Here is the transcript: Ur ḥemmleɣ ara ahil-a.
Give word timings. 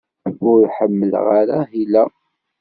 Ur 0.51 0.59
ḥemmleɣ 0.77 1.25
ara 1.39 1.55
ahil-a. 1.63 2.03